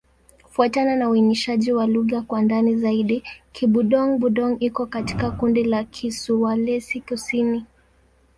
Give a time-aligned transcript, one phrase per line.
[0.43, 7.65] Kufuatana na uainishaji wa lugha kwa ndani zaidi, Kibudong-Budong iko katika kundi la Kisulawesi-Kusini.